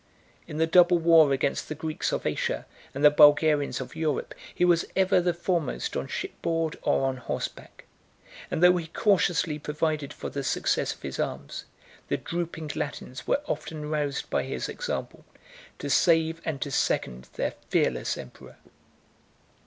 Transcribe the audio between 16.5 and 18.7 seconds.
to second their fearless emperor.